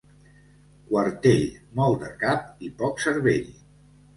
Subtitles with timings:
[0.87, 1.45] Quartell,
[1.81, 3.47] molt de cap i poc cervell.